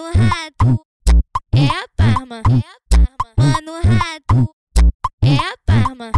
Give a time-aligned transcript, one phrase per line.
[0.00, 0.80] Mano rato,
[1.54, 2.42] é a Parma.
[3.36, 4.50] Mano rato,
[5.22, 6.10] é a Parma.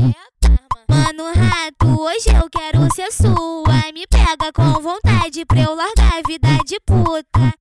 [0.89, 3.93] Mano rato, hoje eu quero ser sua.
[3.93, 7.53] Me pega com vontade pra eu largar a vida de puta.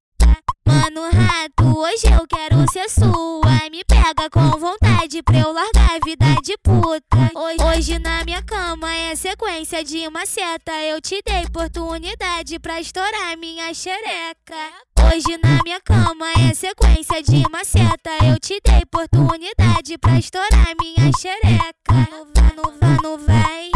[0.64, 3.70] Mano rato, hoje eu quero ser sua.
[3.72, 7.32] Me pega com vontade pra eu largar a vida de puta.
[7.34, 10.72] Hoje, hoje na minha cama é sequência de uma seta.
[10.84, 14.72] Eu te dei oportunidade pra estourar minha xereca.
[15.14, 18.12] Hoje na minha cama é sequência de uma seta.
[18.24, 22.08] Eu te dei oportunidade pra estourar minha xereca.
[22.10, 23.72] No vai, no vai, no vai,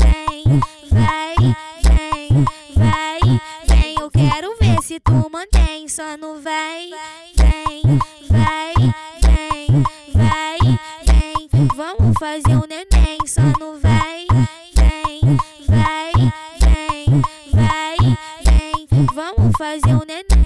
[0.00, 0.60] vem,
[0.90, 1.36] vai,
[1.84, 3.20] vem, vai,
[3.68, 3.94] vem.
[4.00, 6.90] Eu quero ver se tu mantém, só no vai,
[7.36, 7.82] vem,
[8.28, 8.74] vai,
[9.22, 9.82] vem,
[10.12, 10.58] vai,
[11.06, 11.68] vem.
[11.76, 14.26] Vamos fazer um neném, só no vai,
[14.74, 15.36] vem,
[15.68, 16.12] vai,
[16.58, 17.96] vem, vai,
[18.44, 19.06] vem.
[19.14, 20.39] Vamos fazer um neném.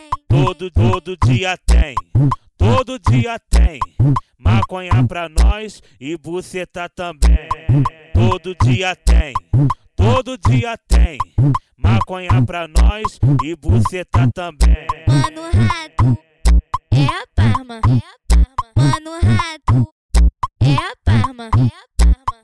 [0.45, 1.95] Todo, todo dia tem,
[2.59, 3.80] todo dia tem.
[4.39, 7.48] Maconha pra nós e buceta também.
[8.12, 9.33] Todo dia tem,
[9.97, 11.17] todo dia tem.
[11.78, 14.86] Maconha pra nós e buceta também.
[15.09, 16.19] Mano rato,
[16.92, 17.81] é a Parma.
[18.77, 19.95] Mano rato,
[20.61, 21.48] é a Parma.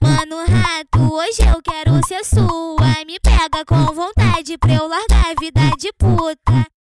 [0.00, 3.04] Mano rato, hoje eu quero ser sua.
[3.06, 6.79] Me pega com vontade pra eu largar a vida de puta.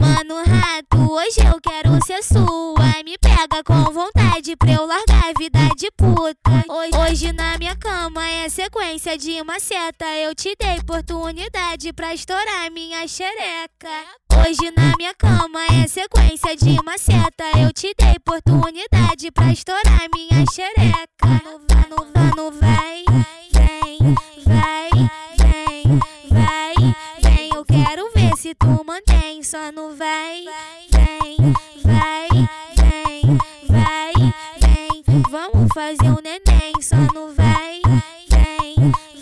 [0.00, 2.80] Mano rato, hoje eu quero ser sua.
[3.04, 6.50] Me pega com vontade pra eu largar a vida de puta.
[6.68, 10.06] Hoje, hoje na minha cama é sequência de uma seta.
[10.16, 13.88] Eu te dei oportunidade pra estourar minha xereca.
[14.32, 17.44] Hoje na minha cama é sequência de uma seta.
[17.58, 21.42] Eu te dei oportunidade pra estourar minha xereca.
[21.44, 23.04] No vai, no vai, vai,
[23.52, 24.14] vem,
[24.46, 24.90] vai,
[25.38, 25.98] vem,
[26.30, 26.74] vai,
[27.20, 27.50] vem.
[27.54, 30.44] Eu quero ver se tu mantém, só no vem,
[30.90, 32.28] vai,
[32.76, 33.38] vem,
[33.68, 34.12] vai,
[34.60, 35.22] vem.
[35.30, 37.80] Vamos fazer um neném, só no vem,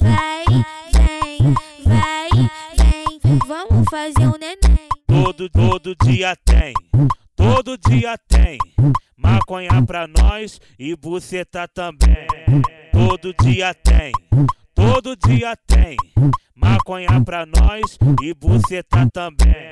[0.00, 0.44] vai,
[0.92, 2.30] vem, vai,
[2.76, 3.38] vem.
[3.46, 4.88] Vamos fazer um neném.
[5.06, 6.74] Todo, todo dia tem,
[7.36, 8.58] todo dia tem.
[9.16, 12.26] Maconha pra nós e buceta também.
[12.92, 14.12] Todo dia tem,
[14.74, 15.96] todo dia tem.
[16.56, 19.67] Maconha pra nós e buceta também.